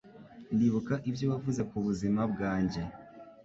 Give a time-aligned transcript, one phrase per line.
[0.53, 2.81] Ndibuka ibyo wavuze ku buzima bwanjye